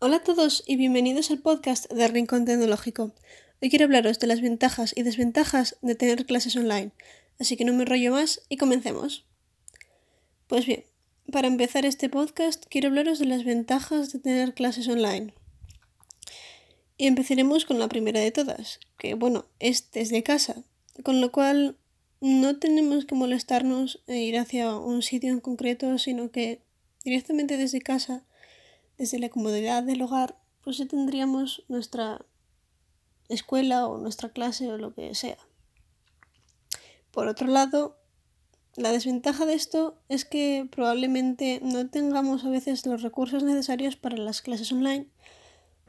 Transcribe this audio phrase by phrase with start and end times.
[0.00, 3.14] Hola a todos y bienvenidos al podcast de Rincón Tecnológico.
[3.62, 6.90] Hoy quiero hablaros de las ventajas y desventajas de tener clases online,
[7.38, 9.24] así que no me enrollo más y comencemos.
[10.48, 10.84] Pues bien,
[11.30, 15.32] para empezar este podcast quiero hablaros de las ventajas de tener clases online.
[16.98, 20.64] Y empezaremos con la primera de todas, que bueno, es desde casa,
[21.04, 21.78] con lo cual
[22.20, 26.62] no tenemos que molestarnos e ir hacia un sitio en concreto, sino que
[27.04, 28.24] directamente desde casa
[28.98, 32.24] desde la comodidad del hogar, pues ya tendríamos nuestra
[33.28, 35.38] escuela o nuestra clase o lo que sea.
[37.10, 37.96] Por otro lado,
[38.76, 44.16] la desventaja de esto es que probablemente no tengamos a veces los recursos necesarios para
[44.16, 45.06] las clases online,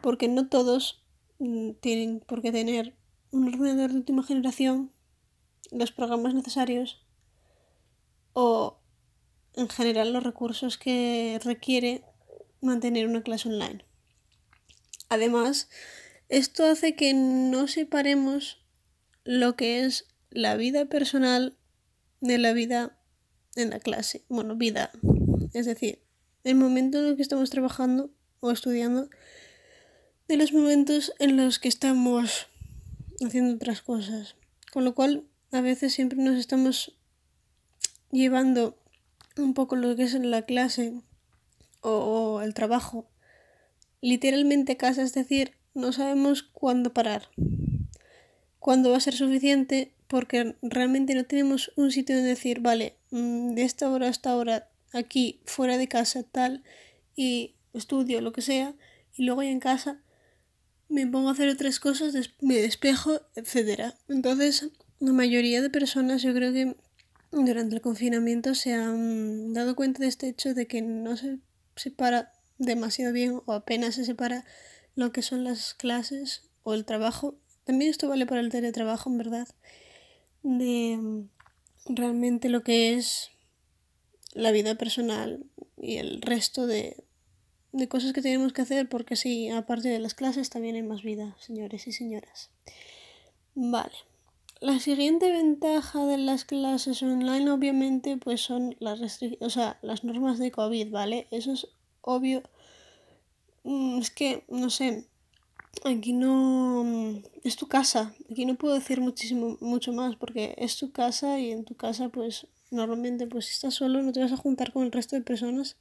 [0.02, 1.04] porque no todos
[1.40, 2.96] mm, tienen por qué tener
[3.32, 4.92] un ordenador de última generación,
[5.72, 7.02] los programas necesarios
[8.34, 8.78] o
[9.54, 12.04] en general los recursos que requiere
[12.62, 13.84] mantener una clase online.
[15.10, 15.70] Además,
[16.30, 18.64] esto hace que no separemos
[19.24, 21.58] lo que es la vida personal
[22.22, 22.98] de la vida
[23.56, 24.24] en la clase.
[24.30, 24.92] Bueno, vida.
[25.54, 26.02] Es decir,
[26.44, 29.10] el momento en el que estamos trabajando o estudiando
[30.28, 32.48] de los momentos en los que estamos
[33.26, 34.36] haciendo otras cosas.
[34.72, 36.98] Con lo cual, a veces siempre nos estamos
[38.12, 38.78] llevando
[39.38, 41.02] un poco lo que es la clase
[41.86, 43.08] o, el trabajo.
[44.02, 47.30] Literalmente casa, es decir, no sabemos cuándo parar,
[48.60, 53.54] cuándo va a ser suficiente, porque realmente no tenemos un sitio donde decir, vale, mm,
[53.56, 56.64] de esta hora a esta hora, aquí, fuera de casa, tal,
[57.16, 58.76] y estudio, lo que sea,
[59.16, 60.02] y luego ya en casa
[60.88, 63.94] me pongo a hacer otras cosas, me despejo, etc.
[64.08, 64.70] Entonces,
[65.00, 66.76] la mayoría de personas yo creo que
[67.32, 71.40] durante el confinamiento se han dado cuenta de este hecho de que no se
[71.76, 74.46] separa demasiado bien o apenas se separa
[74.96, 77.36] lo que son las clases o el trabajo.
[77.64, 79.48] También esto vale para el teletrabajo, en verdad.
[80.44, 81.30] De mm,
[81.88, 83.30] realmente lo que es
[84.34, 85.46] la vida personal
[85.78, 87.04] y el resto de,
[87.72, 91.04] de cosas que tenemos que hacer, porque sí, aparte de las clases también hay más
[91.04, 92.50] vida, señores y señoras.
[93.54, 93.96] Vale.
[94.66, 99.00] La siguiente ventaja de las clases online obviamente pues son las
[99.40, 101.28] o sea, las normas de COVID, ¿vale?
[101.30, 101.68] Eso es
[102.02, 102.42] obvio.
[103.64, 105.06] Mm, es que, no sé,
[105.84, 106.84] aquí no...
[106.84, 111.40] Mm, es tu casa, aquí no puedo decir muchísimo, mucho más porque es tu casa
[111.40, 114.74] y en tu casa pues normalmente pues si estás solo no te vas a juntar
[114.74, 115.78] con el resto de personas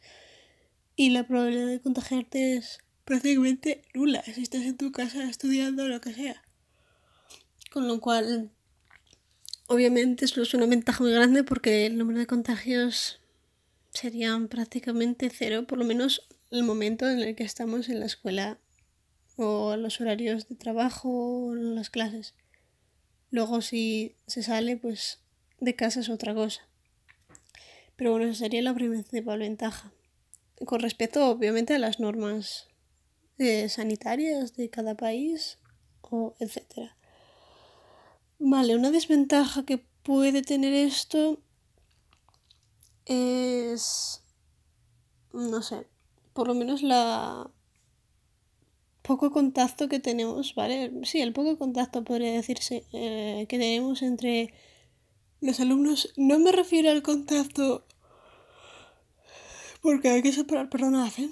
[0.95, 5.89] y la probabilidad de contagiarte es prácticamente nula si estás en tu casa estudiando o
[5.89, 6.43] lo que sea.
[7.73, 8.53] Con lo cual
[9.67, 13.21] Obviamente eso es una ventaja muy grande porque el número de contagios
[13.91, 18.59] serían prácticamente cero, por lo menos el momento en el que estamos en la escuela
[19.37, 21.09] o los horarios de trabajo
[21.49, 22.35] o las clases.
[23.31, 25.21] Luego si se sale pues
[25.61, 26.63] de casa es otra cosa.
[27.97, 29.93] Pero bueno, esa sería la principal ventaja.
[30.67, 32.69] Con respecto obviamente a las normas
[33.39, 35.59] eh, sanitarias de cada país
[36.03, 36.97] o etcétera.
[38.39, 41.39] Vale, una desventaja que puede tener esto
[43.07, 44.23] es,
[45.33, 45.87] no sé,
[46.33, 47.51] por lo menos la
[49.03, 50.91] poco contacto que tenemos, ¿vale?
[51.05, 54.55] Sí, el poco contacto podría decirse eh, que tenemos entre
[55.41, 56.13] los alumnos.
[56.17, 57.85] No me refiero al contacto
[59.83, 61.29] porque hay que separar, perdonad, ¿eh?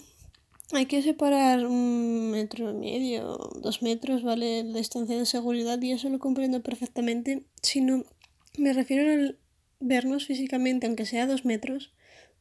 [0.74, 4.64] Hay que separar un metro y medio, dos metros, ¿vale?
[4.64, 7.44] La distancia de seguridad y eso lo comprendo perfectamente.
[7.60, 8.04] Si no,
[8.56, 9.38] me refiero al
[9.80, 11.92] vernos físicamente, aunque sea dos metros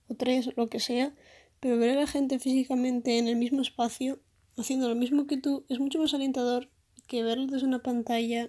[0.08, 1.14] o tres, lo que sea,
[1.60, 4.22] pero ver a la gente físicamente en el mismo espacio,
[4.58, 6.70] haciendo lo mismo que tú, es mucho más alentador
[7.08, 8.48] que verlo desde una pantalla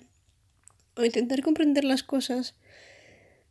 [0.97, 2.55] o intentar comprender las cosas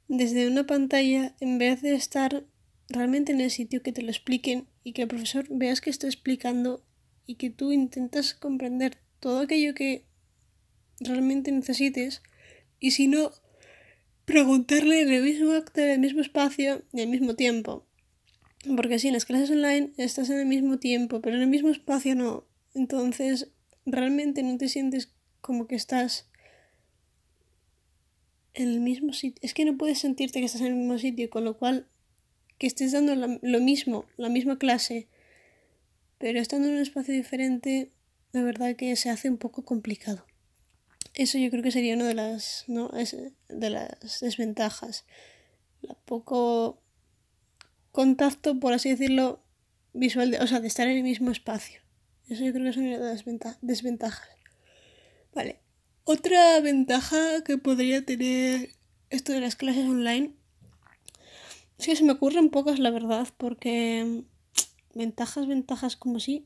[0.07, 2.45] desde una pantalla en vez de estar
[2.87, 6.07] realmente en el sitio que te lo expliquen y que el profesor veas que está
[6.07, 6.83] explicando
[7.25, 10.05] y que tú intentas comprender todo aquello que
[10.99, 12.21] realmente necesites
[12.79, 13.31] y si no,
[14.25, 17.85] preguntarle en el mismo acto, en el mismo espacio y al mismo tiempo.
[18.75, 21.69] Porque si en las clases online estás en el mismo tiempo, pero en el mismo
[21.69, 22.45] espacio no.
[22.73, 23.51] Entonces,
[23.85, 26.29] realmente no te sientes como que estás
[28.53, 29.39] en el mismo sitio.
[29.41, 31.87] Es que no puedes sentirte que estás en el mismo sitio, con lo cual
[32.61, 35.07] que estés dando lo mismo, la misma clase,
[36.19, 37.89] pero estando en un espacio diferente,
[38.33, 40.27] la verdad que se hace un poco complicado.
[41.15, 42.91] Eso yo creo que sería una de las, ¿no?
[42.91, 43.17] es,
[43.49, 45.05] de las desventajas.
[45.81, 46.83] La poco
[47.91, 49.41] contacto, por así decirlo,
[49.93, 51.81] visual, o sea, de estar en el mismo espacio.
[52.29, 53.25] Eso yo creo que es una de las
[53.61, 54.29] desventajas.
[55.33, 55.61] Vale.
[56.03, 58.75] Otra ventaja que podría tener
[59.09, 60.35] esto de las clases online
[61.81, 64.23] es que se me ocurren pocas, la verdad, porque
[64.93, 66.45] ventajas, ventajas como si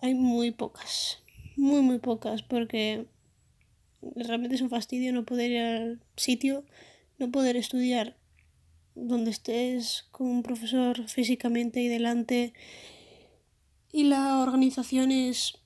[0.00, 1.22] hay muy pocas.
[1.56, 3.06] Muy, muy pocas, porque
[4.14, 6.64] realmente es un fastidio no poder ir al sitio,
[7.18, 8.16] no poder estudiar
[8.94, 12.54] donde estés con un profesor físicamente y delante.
[13.92, 15.58] Y la organización es,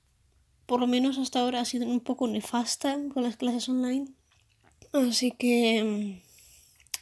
[0.65, 4.09] por lo menos hasta ahora, ha sido un poco nefasta con las clases online.
[4.91, 6.21] Así que,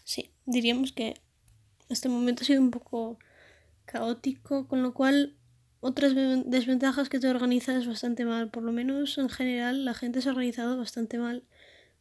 [0.04, 1.16] sí, diríamos que
[1.90, 3.20] este momento ha sido un poco
[3.86, 5.36] caótico, con lo cual
[5.82, 6.14] otras
[6.46, 10.32] desventajas que te organizas bastante mal, por lo menos en general la gente se ha
[10.34, 11.44] organizado bastante mal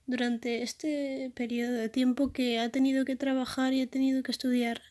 [0.06, 4.82] durante este periodo de tiempo que ha tenido que trabajar y ha tenido que estudiar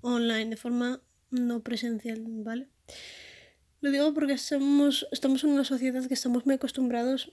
[0.00, 1.00] online de forma
[1.30, 2.68] no presencial, ¿vale?
[3.80, 7.32] Lo digo porque estamos, estamos en una sociedad que estamos muy acostumbrados,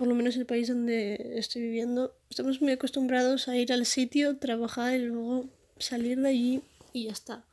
[0.00, 3.84] por lo menos en el país donde estoy viviendo, estamos muy acostumbrados a ir al
[3.84, 6.62] sitio, trabajar y luego salir de allí
[6.94, 7.44] y ya está.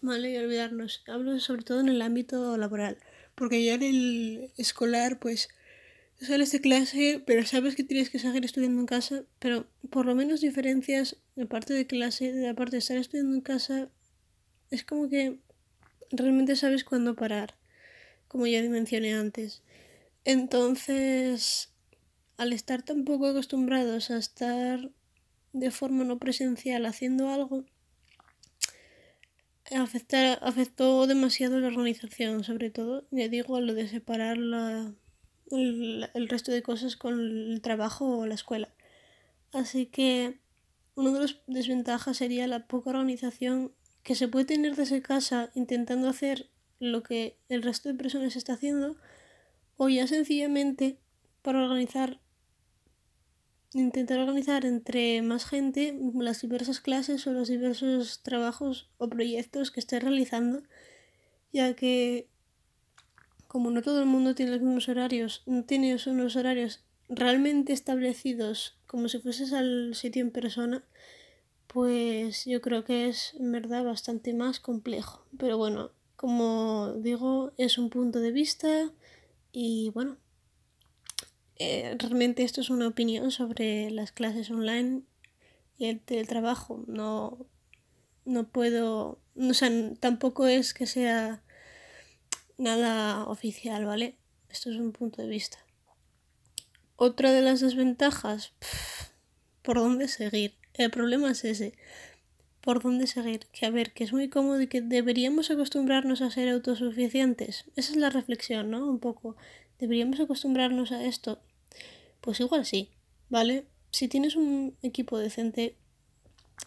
[0.00, 0.32] ¿Vale?
[0.32, 1.04] Y olvidarnos.
[1.06, 2.98] Hablo sobre todo en el ámbito laboral,
[3.36, 5.48] porque ya en el escolar, pues
[6.20, 10.16] sales de clase, pero sabes que tienes que seguir estudiando en casa, pero por lo
[10.16, 13.90] menos diferencias de parte de clase, de la parte de estar estudiando en casa,
[14.72, 15.38] es como que
[16.10, 17.54] realmente sabes cuándo parar,
[18.26, 19.62] como ya mencioné antes.
[20.24, 21.70] Entonces,
[22.38, 24.90] al estar tan poco acostumbrados a estar
[25.52, 27.64] de forma no presencial haciendo algo,
[29.70, 34.94] afectó demasiado la organización, sobre todo, ya digo, lo de separar la
[35.50, 38.68] el, resto de cosas con el trabajo o la escuela.
[39.52, 40.38] Así que
[40.94, 43.72] una de las desventajas sería la poca organización
[44.02, 46.48] que se puede tener desde casa intentando hacer
[46.78, 48.96] lo que el resto de personas está haciendo
[49.76, 50.98] o ya sencillamente
[51.42, 52.20] para organizar
[53.78, 59.80] intentar organizar entre más gente las diversas clases o los diversos trabajos o proyectos que
[59.80, 60.62] esté realizando
[61.52, 62.28] ya que
[63.48, 68.76] como no todo el mundo tiene los mismos horarios, no tiene unos horarios realmente establecidos
[68.86, 70.84] como si fueses al sitio en persona,
[71.66, 75.24] pues yo creo que es en verdad bastante más complejo.
[75.38, 78.90] Pero bueno, como digo, es un punto de vista
[79.52, 80.18] y bueno,
[81.58, 85.02] eh, realmente esto es una opinión sobre las clases online
[85.78, 86.84] y el teletrabajo.
[86.86, 87.46] No,
[88.24, 89.70] no puedo, o sea,
[90.00, 91.42] tampoco es que sea
[92.58, 94.16] nada oficial, ¿vale?
[94.50, 95.58] Esto es un punto de vista.
[96.96, 98.52] Otra de las desventajas,
[99.62, 100.54] ¿por dónde seguir?
[100.74, 101.74] El problema es ese.
[102.66, 103.46] ¿Por dónde seguir?
[103.52, 107.64] Que a ver, que es muy cómodo y que deberíamos acostumbrarnos a ser autosuficientes.
[107.76, 108.90] Esa es la reflexión, ¿no?
[108.90, 109.36] Un poco.
[109.78, 111.38] ¿Deberíamos acostumbrarnos a esto?
[112.20, 112.90] Pues igual sí,
[113.28, 113.66] ¿vale?
[113.92, 115.76] Si tienes un equipo decente,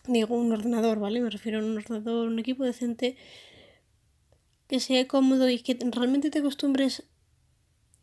[0.07, 1.19] digo un ordenador, ¿vale?
[1.19, 3.18] Me refiero a un ordenador, un equipo decente,
[4.69, 7.04] que sea cómodo y que realmente te acostumbres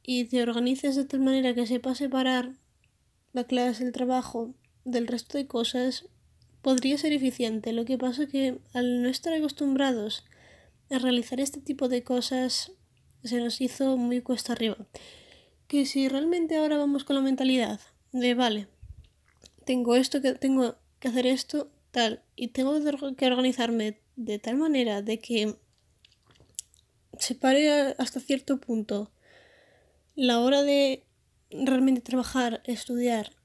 [0.02, 2.52] y te organices de tal manera que sepas separar
[3.32, 4.54] la clase, el trabajo
[4.84, 6.10] del resto de cosas,
[6.66, 7.72] podría ser eficiente.
[7.72, 10.24] Lo que pasa es que al no estar acostumbrados
[10.90, 12.72] a realizar este tipo de cosas,
[13.22, 14.76] se nos hizo muy cuesta arriba.
[15.68, 17.78] Que si realmente ahora vamos con la mentalidad
[18.10, 18.66] de, vale,
[19.64, 22.74] tengo esto, que tengo que hacer esto, tal, y tengo
[23.16, 25.54] que organizarme de tal manera de que
[27.16, 29.12] separe hasta cierto punto
[30.16, 31.04] la hora de
[31.48, 33.35] realmente trabajar, estudiar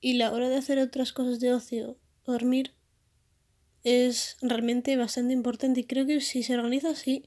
[0.00, 2.72] y la hora de hacer otras cosas de ocio, dormir,
[3.84, 7.24] es realmente bastante importante y creo que si se organiza así,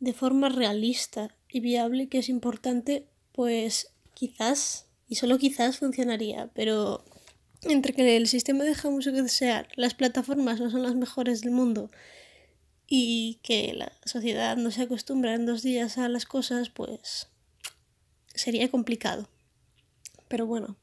[0.00, 7.04] de forma realista y viable, que es importante, pues quizás, y solo quizás funcionaría, pero
[7.62, 11.52] entre que el sistema deja mucho que desear, las plataformas no son las mejores del
[11.52, 11.90] mundo,
[12.86, 17.28] y que la sociedad no se acostumbra en dos días a las cosas, pues
[18.34, 19.28] sería complicado.
[20.28, 20.76] Pero bueno.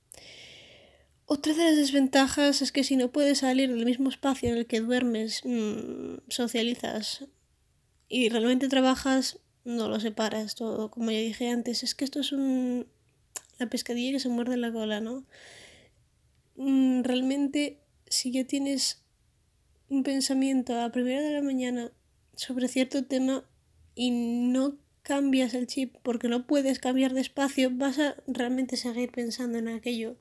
[1.34, 4.66] Otra de las desventajas es que si no puedes salir del mismo espacio en el
[4.66, 7.24] que duermes, mmm, socializas
[8.10, 10.92] y realmente trabajas, no lo separas todo.
[10.92, 12.86] Como ya dije antes, es que esto es un...
[13.60, 15.24] la pescadilla que se muerde la cola, ¿no?
[16.58, 19.02] Mm, realmente, si ya tienes
[19.88, 21.94] un pensamiento a primera de la mañana
[22.36, 23.46] sobre cierto tema
[23.96, 29.14] y no cambias el chip porque no puedes cambiar de espacio, vas a realmente seguir
[29.14, 30.18] pensando en aquello,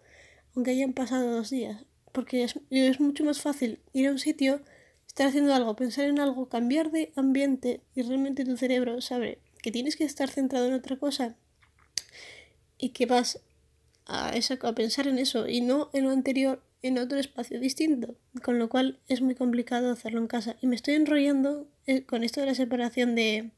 [0.54, 1.84] aunque hayan pasado dos días.
[2.12, 4.60] Porque es, mucho más fácil ir a un sitio,
[5.06, 9.70] estar haciendo algo, pensar en algo, cambiar de ambiente y realmente tu cerebro sabe que
[9.70, 11.36] tienes que estar centrado en otra cosa
[12.78, 13.40] y que vas
[14.06, 18.58] a, a pensar en eso y no en lo anterior en otro espacio distinto, con
[18.58, 20.56] lo cual es muy complicado hacerlo en casa.
[20.60, 23.50] Y me estoy enrollando eh, con esto de la separación de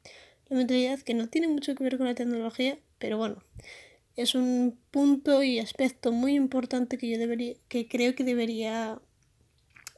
[0.48, 3.42] la mentalidad que no tiene mucho que ver con la tecnología, pero bueno,
[4.16, 9.00] es un punto y aspecto muy importante que yo debería, que creo que debería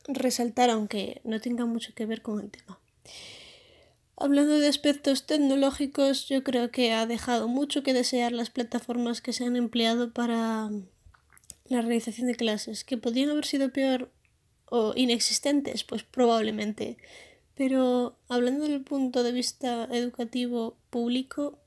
[0.06, 2.78] resaltar, aunque no tenga mucho que ver con el tema.
[4.16, 9.32] Hablando de aspectos tecnológicos, yo creo que ha dejado mucho que desear las plataformas que
[9.32, 10.70] se han empleado para
[11.66, 14.12] la realización de clases, que podrían haber sido peor
[14.66, 16.96] o inexistentes, pues probablemente.
[17.56, 21.58] Pero hablando del punto de vista educativo público,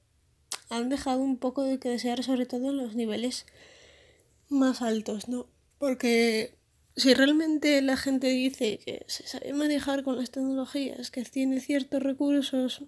[0.70, 3.46] han dejado un poco de que desear, sobre todo en los niveles
[4.50, 5.48] más altos, ¿no?
[5.78, 6.56] Porque
[6.96, 12.02] si realmente la gente dice que se sabe manejar con las tecnologías, que tiene ciertos
[12.02, 12.84] recursos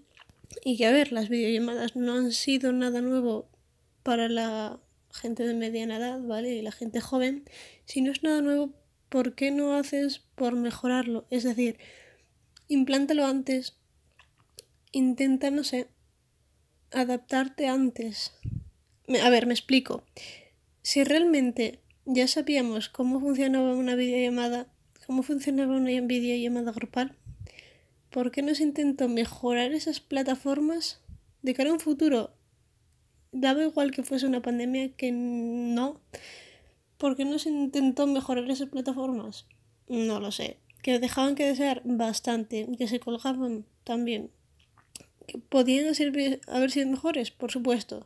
[0.63, 3.47] y que, a ver, las videollamadas no han sido nada nuevo
[4.03, 4.79] para la
[5.11, 6.49] gente de mediana edad, ¿vale?
[6.55, 7.45] Y la gente joven,
[7.85, 8.73] si no es nada nuevo,
[9.09, 11.25] ¿por qué no haces por mejorarlo?
[11.29, 11.77] Es decir,
[12.67, 13.75] implántalo antes,
[14.91, 15.87] intenta, no sé,
[16.91, 18.33] adaptarte antes.
[19.23, 20.03] A ver, me explico.
[20.81, 24.67] Si realmente ya sabíamos cómo funcionaba una videollamada,
[25.05, 27.15] cómo funcionaba una videollamada grupal.
[28.09, 31.01] ¿Por qué no se intentó mejorar esas plataformas
[31.41, 32.33] de cara a un futuro?
[33.31, 36.01] Daba igual que fuese una pandemia que no.
[36.97, 39.45] ¿Por qué no se intentó mejorar esas plataformas?
[39.87, 40.57] No lo sé.
[40.81, 44.31] Que dejaban que desear bastante, que se colgaban también.
[45.49, 45.93] Podían
[46.47, 48.05] haber sido mejores, por supuesto,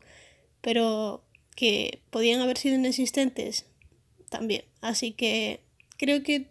[0.61, 1.23] pero
[1.55, 3.65] que podían haber sido inexistentes
[4.29, 4.65] también.
[4.81, 5.61] Así que
[5.97, 6.47] creo que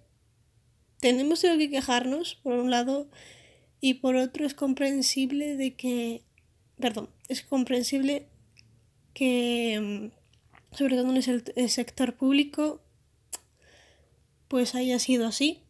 [1.01, 3.09] tenemos de lo que quejarnos, por un lado,
[3.81, 6.23] y por otro es comprensible de que,
[6.79, 8.29] perdón, es comprensible
[9.13, 11.17] que, mm, sobre todo en
[11.57, 12.81] el, sector público,
[14.47, 15.62] pues haya sido así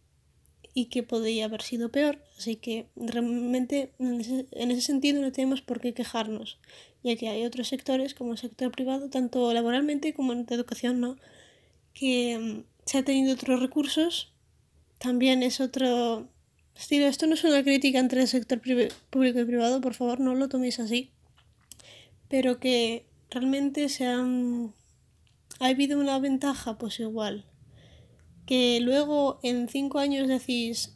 [0.74, 2.18] y que podría haber sido peor.
[2.38, 6.58] Así que realmente en ese, en ese, sentido no tenemos por qué quejarnos,
[7.02, 11.16] ya que hay otros sectores como el sector privado, tanto laboralmente como en educación, ¿no?
[11.94, 14.32] que mm, se ha tenido otros recursos,
[14.98, 16.28] también es otro
[16.76, 17.06] estilo.
[17.06, 18.60] Esto no es una crítica entre el sector
[19.10, 21.10] público y privado, por favor, no lo toméis así.
[22.28, 24.74] Pero que realmente se han...
[25.58, 27.44] ha habido una ventaja, pues igual.
[28.52, 30.94] Que luego en cinco años decís,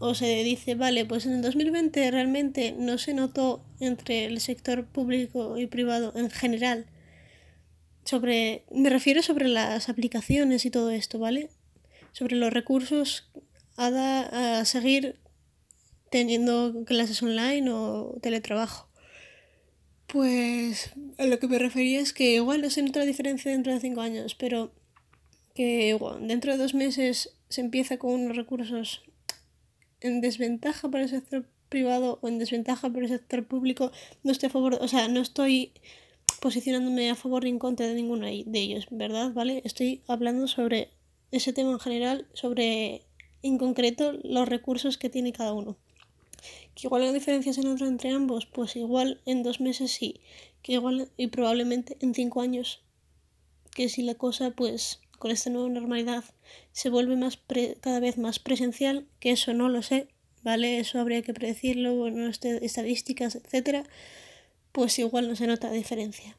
[0.00, 4.84] o se dice, vale, pues en el 2020 realmente no se notó entre el sector
[4.84, 6.86] público y privado en general
[8.04, 11.50] sobre, me refiero sobre las aplicaciones y todo esto, ¿vale?
[12.10, 13.30] Sobre los recursos
[13.76, 15.20] a, a seguir
[16.10, 18.88] teniendo clases online o teletrabajo.
[20.08, 23.72] Pues a lo que me refería es que igual no se nota la diferencia dentro
[23.72, 24.72] de cinco años, pero
[25.54, 29.02] que dentro de dos meses se empieza con unos recursos
[30.00, 33.92] en desventaja para el sector privado o en desventaja para el sector público,
[34.22, 35.72] no estoy a favor, o sea, no estoy
[36.40, 39.32] posicionándome a favor ni en contra de ninguno de ellos, ¿verdad?
[39.32, 39.62] ¿Vale?
[39.64, 40.90] Estoy hablando sobre
[41.30, 43.02] ese tema en general, sobre
[43.42, 45.76] en concreto los recursos que tiene cada uno.
[46.74, 50.20] Que igual hay diferencias en otro entre ambos, pues igual en dos meses sí,
[50.62, 52.82] que igual y probablemente en cinco años,
[53.74, 56.24] que si la cosa pues con esta nueva normalidad
[56.72, 57.38] se vuelve más
[57.80, 60.08] cada vez más presencial, que eso no lo sé,
[60.42, 60.80] ¿vale?
[60.80, 63.84] Eso habría que predecirlo, en estadísticas, etcétera
[64.72, 66.36] pues igual no se nota diferencia.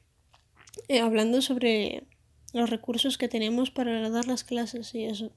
[0.87, 2.03] Eh, hablando sobre
[2.53, 5.31] los recursos que tenemos para dar las clases y eso.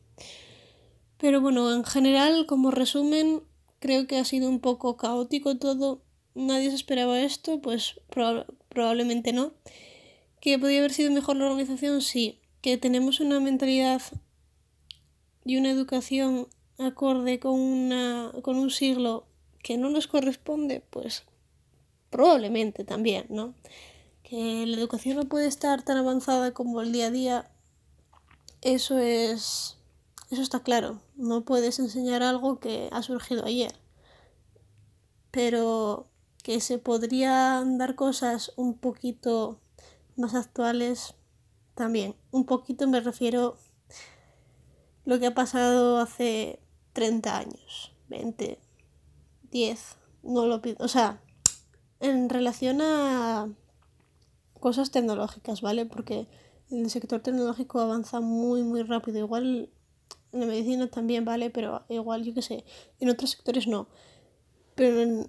[1.18, 3.42] Pero bueno, en general, como resumen,
[3.78, 6.02] creo que ha sido un poco caótico todo.
[6.34, 8.00] Nadie se esperaba esto, pues
[8.68, 9.54] probablemente no.
[10.40, 12.02] ¿Que podría haber sido mejor la organización?
[12.02, 12.40] Sí.
[12.64, 14.00] ¿Que tenemos una mentalidad
[15.44, 19.26] y una educación acorde con, una, con un siglo
[19.62, 20.80] que no nos corresponde?
[20.88, 21.25] Pues
[22.09, 23.52] probablemente también, ¿no?
[24.23, 27.50] Que la educación no puede estar tan avanzada como el día a día,
[28.62, 29.76] eso es...
[30.30, 33.78] Eso está claro, no puedes enseñar algo que ha surgido ayer,
[35.30, 36.06] pero
[36.42, 39.61] que se podrían dar cosas un poquito
[40.16, 41.14] más actuales
[41.74, 42.14] también.
[42.30, 43.56] Un poquito me refiero
[45.04, 46.60] lo que ha pasado hace
[46.92, 48.58] 30 años, 20,
[49.50, 51.20] 10, no lo pido, o sea,
[52.00, 53.48] en relación a
[54.60, 55.86] cosas tecnológicas, ¿vale?
[55.86, 56.26] Porque
[56.70, 59.18] el sector tecnológico avanza muy, muy rápido.
[59.18, 59.70] Igual
[60.32, 61.50] en la medicina también, ¿vale?
[61.50, 62.64] Pero igual, yo qué sé,
[62.98, 63.88] en otros sectores no.
[64.74, 65.28] Pero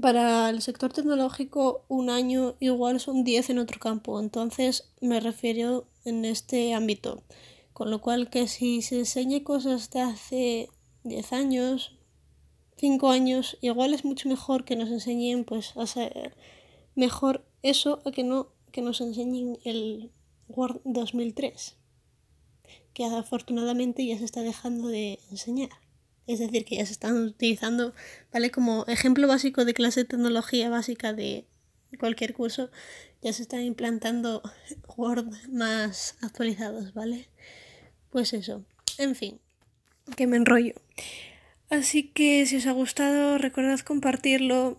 [0.00, 4.20] para el sector tecnológico un año igual son 10 en otro campo.
[4.20, 7.22] Entonces me refiero en este ámbito.
[7.72, 10.68] Con lo cual que si se enseña cosas de hace
[11.04, 11.96] 10 años,
[12.76, 15.86] 5 años, igual es mucho mejor que nos enseñen pues a
[16.94, 20.10] mejor eso a que no que nos enseñen el
[20.48, 21.76] Word 2003
[22.94, 25.70] que afortunadamente ya se está dejando de enseñar.
[26.26, 27.94] Es decir, que ya se están utilizando,
[28.32, 28.50] ¿vale?
[28.50, 31.46] Como ejemplo básico de clase de tecnología básica de
[31.98, 32.70] cualquier curso,
[33.22, 34.42] ya se están implantando
[34.96, 37.28] Word más actualizados, ¿vale?
[38.10, 38.64] Pues eso.
[38.98, 39.40] En fin,
[40.16, 40.74] que me enrollo.
[41.70, 44.78] Así que si os ha gustado, recordad compartirlo,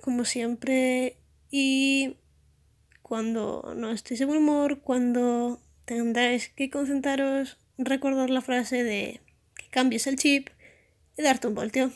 [0.00, 1.18] como siempre,
[1.50, 2.16] y
[3.02, 9.20] cuando no estéis de buen humor, cuando tendréis que concentraros, recordar la frase de
[9.70, 10.48] cambies el chip
[11.16, 11.90] y darte un volteo.